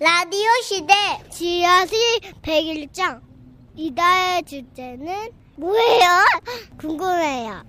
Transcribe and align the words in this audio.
라디오 0.00 0.48
시대 0.62 0.92
지하실 1.30 1.98
101장 2.42 3.20
이달의 3.76 4.42
주제는 4.42 5.30
뭐예요? 5.56 6.24
궁금해요. 6.78 7.62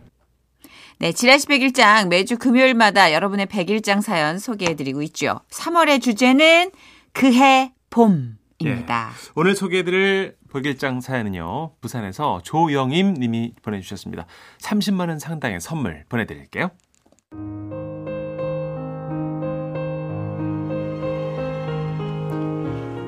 네, 0.98 1.12
지라시 1.12 1.46
101장 1.46 2.08
매주 2.08 2.38
금요일마다 2.38 3.14
여러분의 3.14 3.46
101장 3.46 4.02
사연 4.02 4.40
소개해드리고 4.40 5.04
있죠. 5.04 5.42
3월의 5.52 6.02
주제는 6.02 6.72
그해 7.14 7.74
봄입니다. 7.92 8.40
예. 8.64 9.32
오늘 9.36 9.56
소개해드릴 9.56 10.36
백일장 10.52 11.02
사연은요. 11.02 11.76
부산에서 11.82 12.42
조영임 12.44 13.14
님이 13.14 13.54
보내주셨습니다. 13.62 14.26
30만 14.60 15.10
원 15.10 15.20
상당의 15.20 15.60
선물 15.60 16.06
보내드릴게요. 16.08 16.72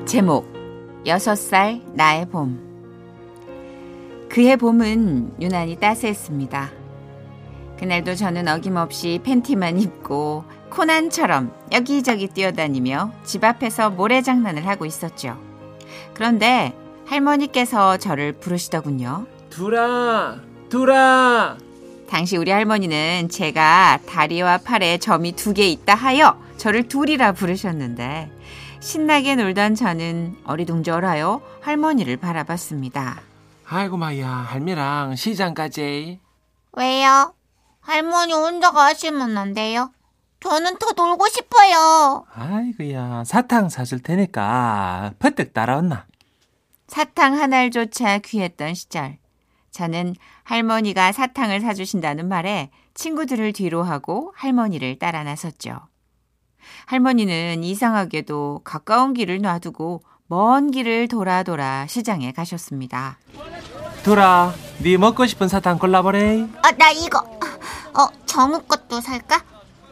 제목 0.08 0.50
6살 1.04 1.82
나의 1.92 2.24
봄 2.30 2.58
그해 4.30 4.56
봄은 4.56 5.34
유난히 5.38 5.76
따스했습니다. 5.76 6.70
그날도 7.78 8.14
저는 8.14 8.48
어김없이 8.48 9.20
팬티만 9.22 9.78
입고 9.78 10.44
코난처럼 10.70 11.52
여기저기 11.72 12.26
뛰어다니며 12.28 13.12
집 13.24 13.44
앞에서 13.44 13.90
모래장난을 13.90 14.66
하고 14.66 14.86
있었죠. 14.86 15.38
그런데 16.14 16.72
할머니께서 17.04 17.98
저를 17.98 18.32
부르시더군요. 18.32 19.26
두라, 19.50 20.40
두라. 20.70 21.58
당시 22.08 22.38
우리 22.38 22.50
할머니는 22.50 23.28
제가 23.28 23.98
다리와 24.06 24.56
팔에 24.64 24.96
점이 24.96 25.32
두 25.32 25.52
개 25.52 25.68
있다 25.68 25.94
하여 25.94 26.40
저를 26.56 26.88
둘이라 26.88 27.32
부르셨는데 27.32 28.30
신나게 28.80 29.34
놀던 29.34 29.74
저는 29.74 30.36
어리둥절하여 30.44 31.40
할머니를 31.60 32.16
바라봤습니다. 32.16 33.20
아이고 33.66 33.96
마야 33.96 34.28
할미랑 34.28 35.16
시장까지. 35.16 36.20
왜요? 36.72 37.34
할머니 37.80 38.32
혼자 38.32 38.70
가시면 38.70 39.36
안 39.36 39.52
돼요? 39.54 39.92
저는 40.40 40.78
더 40.78 40.92
놀고 40.96 41.26
싶어요. 41.28 42.24
아이고야 42.32 43.24
사탕 43.24 43.68
사줄 43.68 44.00
테니까 44.02 45.12
퍼뜩 45.18 45.52
따라왔나. 45.52 46.06
사탕 46.86 47.34
한 47.38 47.52
알조차 47.52 48.18
귀했던 48.18 48.74
시절. 48.74 49.18
저는 49.70 50.14
할머니가 50.44 51.12
사탕을 51.12 51.60
사주신다는 51.60 52.28
말에 52.28 52.70
친구들을 52.94 53.52
뒤로 53.52 53.82
하고 53.82 54.32
할머니를 54.36 54.98
따라 54.98 55.24
나섰죠. 55.24 55.80
할머니는 56.86 57.64
이상하게도 57.64 58.62
가까운 58.64 59.14
길을 59.14 59.40
놔두고 59.40 60.02
먼 60.26 60.70
길을 60.70 61.08
돌아 61.08 61.42
돌아 61.42 61.86
시장에 61.86 62.32
가셨습니다. 62.32 63.18
두라, 64.02 64.52
네 64.82 64.96
먹고 64.96 65.26
싶은 65.26 65.48
사탕 65.48 65.78
골라보래. 65.78 66.46
아, 66.62 66.70
나 66.72 66.90
이거. 66.90 67.18
어, 67.18 68.06
정우 68.26 68.62
것도 68.62 69.00
살까? 69.00 69.42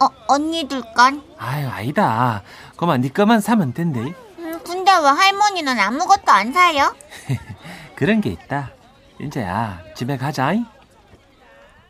어, 0.00 0.08
언니들 0.28 0.82
건? 0.94 1.22
아유 1.38 1.68
아니다. 1.68 2.42
그만 2.76 3.00
네 3.00 3.08
거만 3.08 3.40
사면 3.40 3.72
된대. 3.72 4.00
음, 4.00 4.60
근데 4.62 4.90
왜 4.92 5.06
할머니는 5.08 5.78
아무것도 5.78 6.30
안 6.30 6.52
사요? 6.52 6.94
그런 7.96 8.20
게 8.20 8.30
있다. 8.30 8.70
인자야 9.18 9.80
집에 9.96 10.16
가자. 10.18 10.54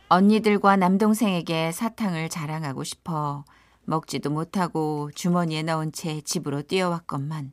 언니들과 0.09 0.77
남동생에게 0.77 1.73
사탕을 1.73 2.29
자랑하고 2.29 2.85
싶어 2.85 3.45
먹지도 3.87 4.31
못하고 4.31 5.11
주머니에 5.15 5.63
넣은 5.63 5.93
채 5.93 6.21
집으로 6.21 6.63
뛰어왔건만 6.63 7.53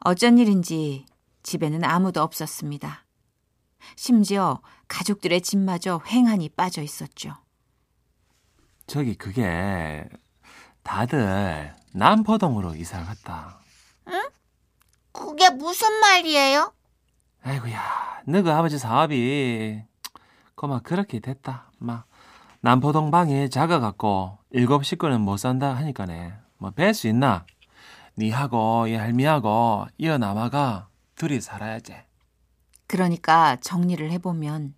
어쩐 0.00 0.38
일인지 0.38 1.06
집에는 1.42 1.84
아무도 1.84 2.22
없었습니다. 2.22 3.04
심지어 3.96 4.60
가족들의 4.88 5.40
집마저 5.40 6.00
횡하니 6.06 6.50
빠져 6.50 6.82
있었죠. 6.82 7.36
저기 8.86 9.14
그게 9.14 10.08
다들 10.82 11.74
남포동으로 11.94 12.74
이사 12.74 13.04
갔다. 13.04 13.60
그게 15.12 15.50
무슨 15.50 15.92
말이에요? 16.00 16.72
아이고야, 17.42 18.22
너그 18.26 18.50
아버지 18.52 18.78
사업이 18.78 19.82
그마 20.54 20.80
그렇게 20.80 21.20
됐다. 21.20 21.70
막 21.78 22.06
남포동 22.64 23.10
방에 23.10 23.48
작아갖고 23.48 24.38
일곱 24.50 24.84
식구는 24.84 25.20
못 25.20 25.36
산다 25.36 25.74
하니까네. 25.74 26.32
뭐 26.58 26.70
뵐 26.70 26.94
수 26.94 27.08
있나? 27.08 27.44
니하고 28.16 28.86
이 28.86 28.94
할미하고 28.94 29.86
이어 29.98 30.16
남아가 30.18 30.88
둘이 31.16 31.40
살아야지. 31.40 31.96
그러니까 32.86 33.56
정리를 33.56 34.08
해보면 34.12 34.74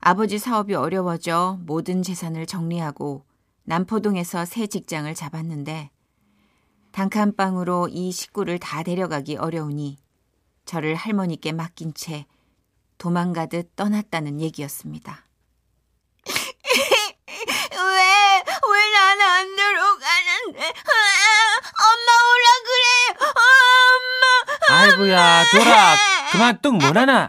아버지 0.00 0.38
사업이 0.38 0.74
어려워져 0.74 1.58
모든 1.62 2.02
재산을 2.02 2.46
정리하고 2.46 3.24
남포동에서 3.64 4.44
새 4.44 4.66
직장을 4.68 5.12
잡았는데 5.14 5.90
단칸방으로 6.92 7.88
이 7.88 8.12
식구를 8.12 8.58
다 8.60 8.84
데려가기 8.84 9.36
어려우니 9.36 9.96
저를 10.64 10.94
할머니께 10.94 11.50
맡긴 11.52 11.94
채 11.94 12.26
도망가듯 12.98 13.74
떠났다는 13.74 14.40
얘기였습니다. 14.40 15.24
왜, 17.76 18.42
왜 18.70 18.90
나는 18.92 19.22
안 19.26 19.56
들어가는데? 19.56 20.04
아, 20.04 20.43
엄마 20.56 22.08
오라 22.30 22.46
그래! 22.64 22.84
엄마! 24.70 24.80
아이고야, 24.80 25.44
돌아, 25.50 25.96
그만 26.32 26.58
뚝 26.62 26.76
뭐하나? 26.78 27.28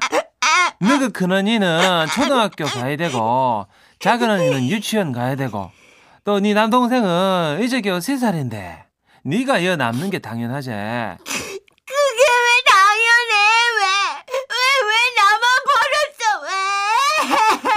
너그 0.79 1.11
큰 1.11 1.31
언니는 1.31 2.07
초등학교 2.13 2.65
가야 2.65 2.95
되고, 2.97 3.67
작은 3.99 4.29
언니는 4.29 4.67
유치원 4.69 5.11
가야 5.11 5.35
되고, 5.35 5.71
또 6.23 6.39
네 6.39 6.53
남동생은 6.53 7.61
이제 7.63 7.81
겨우 7.81 7.99
세 8.01 8.17
살인데, 8.17 8.85
네가 9.23 9.59
이어 9.59 9.75
남는 9.75 10.09
게 10.11 10.19
당연하지. 10.19 10.69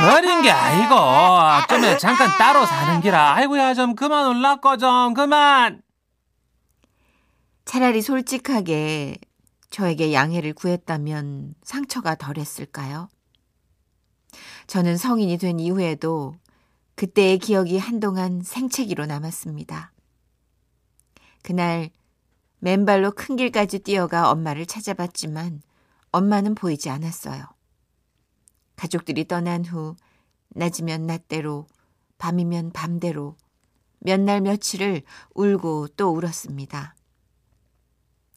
어? 0.01 0.05
왜? 0.05 0.11
어린 0.11 0.43
게 0.43 0.51
아니고, 0.51 0.95
좀 1.69 1.99
잠깐 1.99 2.37
따로 2.39 2.65
사는 2.67 3.01
기라. 3.01 3.35
아이고야, 3.35 3.75
좀 3.75 3.95
그만 3.95 4.27
올라꺼, 4.27 4.77
좀, 4.77 5.15
그만! 5.15 5.83
차라리 7.65 8.01
솔직하게 8.01 9.19
저에게 9.71 10.13
양해를 10.13 10.55
구했다면 10.55 11.55
상처가 11.63 12.15
덜했을까요? 12.15 13.09
저는 14.67 14.97
성인이 14.97 15.37
된 15.39 15.61
이후에도 15.61 16.35
그때의 16.95 17.39
기억이 17.39 17.79
한동안 17.79 18.41
생채기로 18.43 19.07
남았습니다. 19.07 19.93
그날 21.43 21.91
맨발로 22.61 23.13
큰 23.13 23.37
길까지 23.37 23.81
뛰어가 23.81 24.31
엄마를 24.31 24.67
찾아봤지만 24.67 25.63
엄마는 26.11 26.55
보이지 26.55 26.91
않았어요. 26.91 27.45
가족들이 28.79 29.27
떠난 29.27 29.65
후 29.65 29.97
낮이면 30.51 31.07
낮대로 31.07 31.67
밤이면 32.17 32.71
밤대로 32.73 33.37
몇 33.99 34.21
날 34.21 34.41
며칠을 34.41 35.03
울고 35.35 35.89
또 35.97 36.11
울었습니다. 36.11 36.95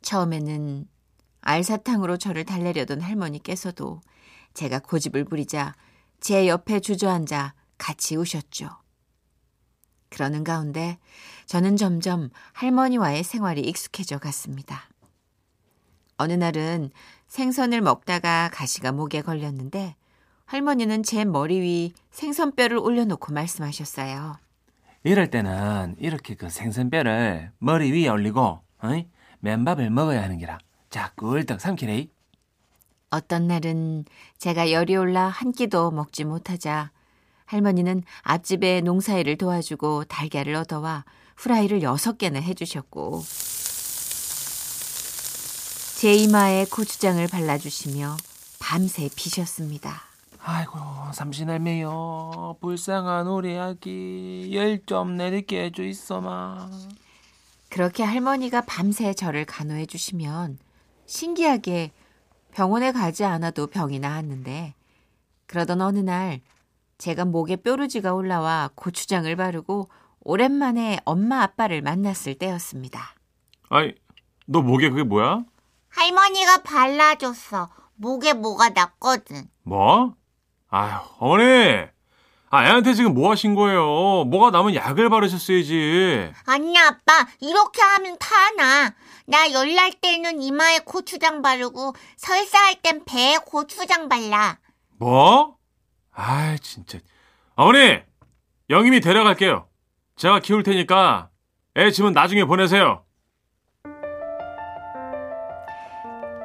처음에는 0.02 0.88
알사탕으로 1.42 2.18
저를 2.18 2.44
달래려던 2.44 3.02
할머니께서도 3.02 4.02
제가 4.56 4.80
고집을 4.80 5.26
부리자 5.26 5.76
제 6.20 6.48
옆에 6.48 6.80
주저앉아 6.80 7.54
같이 7.78 8.16
우셨죠. 8.16 8.70
그러는 10.10 10.44
가운데 10.44 10.98
저는 11.46 11.78
점점 11.78 12.30
할머니와의 12.54 13.24
생활이 13.24 13.62
익숙해져 13.62 14.18
갔습니다. 14.18 14.90
어느 16.18 16.34
날은 16.34 16.90
생선을 17.28 17.82
먹다가 17.82 18.50
가시가 18.52 18.92
목에 18.92 19.22
걸렸는데 19.22 19.96
할머니는 20.52 21.04
제 21.04 21.24
머리 21.24 21.62
위 21.62 21.94
생선뼈를 22.12 22.78
올려놓고 22.78 23.32
말씀하셨어요. 23.32 24.36
이럴 25.06 25.32
때는 25.32 25.96
이렇게 25.98 26.36
그 26.36 26.50
생선뼈를 26.50 27.54
머리 27.60 27.90
위에 27.94 28.10
올리고, 28.10 28.60
어이? 28.84 29.08
맨밥을 29.40 29.90
먹어야 29.90 30.22
하는 30.22 30.38
기라. 30.40 30.58
자, 30.90 31.14
꿀떡 31.16 31.62
삼키래. 31.62 32.10
어떤 33.12 33.48
날은 33.48 34.04
제가 34.40 34.74
열이 34.74 34.98
올라 34.98 35.30
한 35.30 35.54
끼도 35.54 35.92
먹지 35.92 36.26
못하자 36.26 36.92
할머니는 37.46 38.04
앞집에 38.24 38.82
농사일을 38.82 39.38
도와주고 39.38 40.04
달걀을 40.04 40.54
얻어와 40.56 41.06
후라이를 41.38 41.82
여섯 41.82 42.18
개나 42.18 42.42
해주셨고 42.42 43.24
제 45.96 46.14
이마에 46.14 46.66
고추장을 46.66 47.26
발라주시며 47.30 48.18
밤새 48.60 49.10
피셨습니다. 49.16 50.11
아이고, 50.44 50.80
삼신할매요. 51.14 52.58
불쌍한 52.62 53.28
우리 53.28 53.58
아기. 53.58 54.50
열 54.54 54.82
좀 54.86 55.16
내리게 55.16 55.66
해줘 55.66 55.84
있어마. 55.84 56.70
그렇게 57.70 58.04
할머니가 58.04 58.62
밤새 58.62 59.14
저를 59.14 59.46
간호해 59.46 59.86
주시면 59.86 60.58
신기하게 61.06 61.92
병원에 62.54 62.92
가지 62.92 63.24
않아도 63.24 63.68
병이 63.68 64.00
나았는데 64.00 64.74
그러던 65.46 65.80
어느 65.80 66.00
날 66.00 66.42
제가 66.98 67.24
목에 67.24 67.56
뾰루지가 67.58 68.14
올라와 68.14 68.70
고추장을 68.76 69.34
바르고 69.36 69.90
오랜만에 70.22 71.00
엄마 71.06 71.44
아빠를 71.44 71.82
만났을 71.82 72.36
때였습니다. 72.36 73.16
아이, 73.70 73.94
너 74.48 74.62
목에 74.62 74.90
그게 74.90 75.04
뭐야? 75.04 75.44
할머니가 75.90 76.64
발라줬어. 76.64 77.70
목에 77.96 78.34
뭐가 78.34 78.70
났거든. 78.70 79.48
뭐? 79.64 80.16
아휴, 80.72 81.02
어머니! 81.20 81.86
아, 82.50 82.66
애한테 82.66 82.94
지금 82.94 83.14
뭐 83.14 83.32
하신 83.32 83.56
거예요? 83.56 84.24
뭐가 84.26 84.52
나면 84.52 84.76
약을 84.76 85.10
바르셨어야지. 85.10 86.32
아니, 86.46 86.78
아빠, 86.78 87.28
이렇게 87.40 87.82
하면 87.82 88.18
타나. 88.20 88.94
나 89.26 89.52
열날 89.52 89.92
때는 89.94 90.42
이마에 90.42 90.80
고추장 90.80 91.42
바르고, 91.42 91.94
설사할 92.18 92.82
땐 92.82 93.04
배에 93.06 93.38
고추장 93.46 94.10
발라. 94.10 94.60
뭐? 94.98 95.58
아이, 96.12 96.58
진짜. 96.60 97.00
어머니! 97.56 98.00
영임이 98.70 99.02
데려갈게요. 99.02 99.68
제가 100.16 100.40
키울 100.40 100.64
테니까 100.64 101.30
애 101.76 101.92
집은 101.92 102.14
나중에 102.14 102.46
보내세요. 102.46 103.04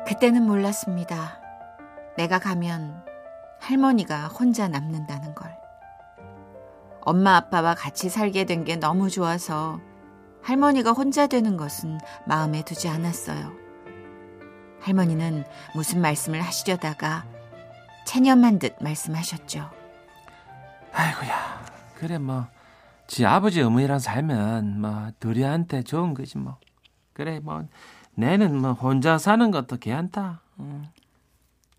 그때는 0.06 0.42
몰랐습니다. 0.42 1.40
내가 2.16 2.38
가면 2.38 3.04
할머니가 3.60 4.28
혼자 4.28 4.68
남는다는 4.68 5.34
걸. 5.34 5.54
엄마 7.02 7.36
아빠와 7.36 7.74
같이 7.74 8.08
살게 8.08 8.44
된 8.44 8.64
게 8.64 8.76
너무 8.76 9.08
좋아서 9.10 9.80
할머니가 10.42 10.92
혼자 10.92 11.26
되는 11.26 11.56
것은 11.56 11.98
마음에 12.26 12.62
두지 12.64 12.88
않았어요. 12.88 13.52
할머니는 14.80 15.44
무슨 15.74 16.00
말씀을 16.00 16.40
하시려다가 16.40 17.24
체념한 18.06 18.58
듯 18.60 18.76
말씀하셨죠. 18.80 19.70
아이고야. 20.92 21.64
그래 21.96 22.18
뭐. 22.18 22.46
지 23.08 23.24
아버지 23.24 23.62
어머니랑 23.62 24.00
살면 24.00 24.80
뭐 24.80 25.10
둘이한테 25.20 25.82
좋은 25.82 26.12
거지 26.14 26.38
뭐. 26.38 26.56
그래 27.12 27.38
뭐 27.40 27.64
내는 28.14 28.56
뭐 28.60 28.72
혼자 28.72 29.16
사는 29.18 29.50
것도 29.52 29.76
괜찮다. 29.76 30.40
응. 30.60 30.84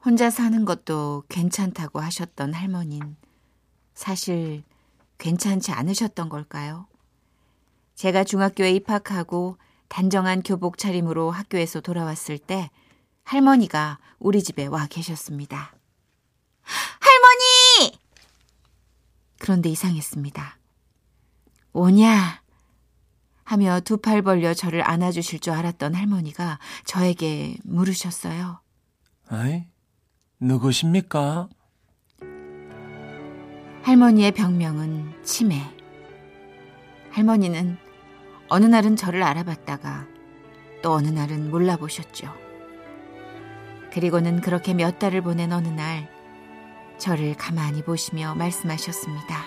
혼자 0.08 0.30
사는 0.30 0.64
것도 0.64 1.26
괜찮다고 1.28 2.00
하셨던 2.00 2.54
할머니는 2.54 3.18
사실 3.94 4.64
괜찮지 5.18 5.74
않으셨던 5.74 6.30
걸까요? 6.30 6.88
제가 7.96 8.24
중학교에 8.24 8.72
입학하고 8.72 9.58
단정한 9.90 10.44
교복 10.44 10.78
차림으로 10.78 11.30
학교에서 11.32 11.82
돌아왔을 11.82 12.38
때 12.38 12.72
할머니가 13.26 14.00
우리 14.18 14.42
집에 14.42 14.66
와 14.68 14.88
계셨습니다. 14.88 15.76
할머니! 17.02 18.00
그런데 19.40 19.68
이상했습니다. 19.68 20.58
오냐? 21.74 22.42
하며 23.44 23.82
두 23.82 23.98
팔 23.98 24.22
벌려 24.22 24.54
저를 24.54 24.90
안아주실 24.90 25.42
줄 25.42 25.52
알았던 25.52 25.96
할머니가 25.96 26.60
저에게 26.86 27.58
물으셨어요. 27.66 28.62
아이 29.28 29.66
누구십니까? 30.40 31.50
할머니의 33.84 34.32
병명은 34.32 35.24
치매. 35.24 35.62
할머니는 37.12 37.78
어느 38.50 38.66
날은 38.66 38.96
저를 38.96 39.24
알아봤다가 39.24 40.06
또 40.84 40.92
어느 40.92 41.08
날은 41.08 41.50
몰라보셨죠. 41.50 42.32
그리고는 43.92 44.42
그렇게 44.42 44.74
몇 44.74 45.00
달을 45.00 45.22
보낸 45.22 45.52
어느 45.52 45.70
날 45.70 46.08
저를 47.00 47.36
가만히 47.36 47.82
보시며 47.82 48.36
말씀하셨습니다. 48.36 49.44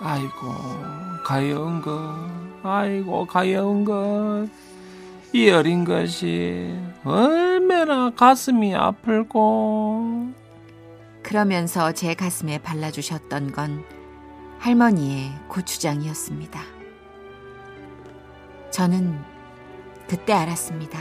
아이고 0.00 1.22
가여운 1.24 1.80
것 1.80 2.16
아이고 2.62 3.24
가여운 3.26 3.84
것 3.84 4.48
이 5.34 5.48
어린 5.48 5.84
것이 5.84 6.70
얼마나 7.82 8.10
가슴이 8.10 8.76
아플고 8.76 10.30
그러면서 11.20 11.90
제 11.90 12.14
가슴에 12.14 12.58
발라주셨던 12.58 13.50
건 13.50 13.84
할머니의 14.60 15.32
고추장이었습니다. 15.48 16.60
저는 18.70 19.18
그때 20.08 20.32
알았습니다. 20.32 20.96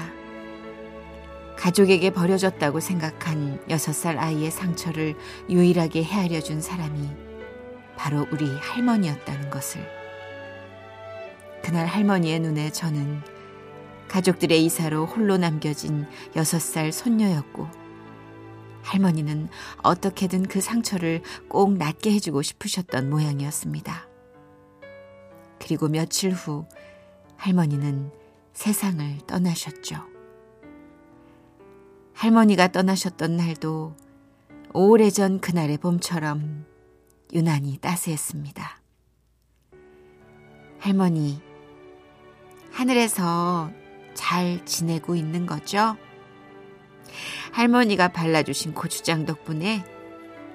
가족에게 1.55 2.09
버려졌다고 2.09 2.79
생각한 2.79 3.61
여섯 3.69 3.93
살 3.93 4.17
아이의 4.17 4.49
상처를 4.49 5.15
유일하게 5.49 6.03
헤아려 6.03 6.41
준 6.41 6.61
사람이 6.61 7.09
바로 7.95 8.25
우리 8.31 8.49
할머니였다는 8.57 9.51
것을. 9.51 9.87
그날 11.61 11.85
할머니의 11.85 12.39
눈에 12.39 12.71
저는 12.71 13.21
가족들의 14.11 14.65
이사로 14.65 15.05
홀로 15.05 15.37
남겨진 15.37 16.05
여섯 16.35 16.59
살 16.59 16.91
손녀였고, 16.91 17.65
할머니는 18.83 19.47
어떻게든 19.83 20.47
그 20.47 20.59
상처를 20.59 21.21
꼭 21.47 21.77
낫게 21.77 22.11
해주고 22.11 22.41
싶으셨던 22.41 23.09
모양이었습니다. 23.09 24.09
그리고 25.59 25.87
며칠 25.87 26.33
후 26.33 26.65
할머니는 27.37 28.11
세상을 28.51 29.19
떠나셨죠. 29.27 29.95
할머니가 32.13 32.67
떠나셨던 32.73 33.37
날도 33.37 33.95
오래전 34.73 35.39
그날의 35.39 35.77
봄처럼 35.77 36.65
유난히 37.31 37.77
따스했습니다. 37.77 38.81
할머니, 40.79 41.41
하늘에서 42.71 43.71
잘 44.13 44.65
지내고 44.65 45.15
있는 45.15 45.45
거죠? 45.45 45.97
할머니가 47.51 48.09
발라주신 48.09 48.73
고추장 48.73 49.25
덕분에 49.25 49.83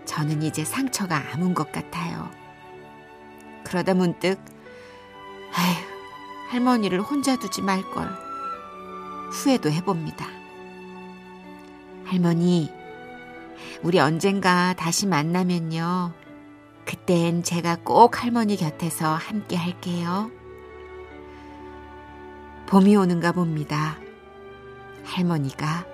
저는 0.05 0.43
이제 0.43 0.65
상처가 0.65 1.23
아문 1.33 1.55
것 1.55 1.73
같아요. 1.73 2.31
그러다 3.65 3.95
문득, 3.95 4.39
아휴, 5.53 6.51
할머니를 6.51 7.01
혼자 7.01 7.37
두지 7.37 7.63
말걸. 7.63 8.09
후회도 9.33 9.71
해봅니다. 9.71 10.27
할머니, 12.05 12.71
우리 13.83 13.99
언젠가 13.99 14.75
다시 14.75 15.07
만나면요. 15.07 16.13
그땐 16.85 17.43
제가 17.43 17.79
꼭 17.83 18.23
할머니 18.23 18.57
곁에서 18.57 19.15
함께 19.15 19.57
할게요. 19.57 20.31
봄이 22.67 22.97
오는가 22.97 23.31
봅니다. 23.31 23.97
할머니가 25.05 25.87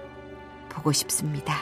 보고 0.71 0.91
싶습니다. 0.91 1.55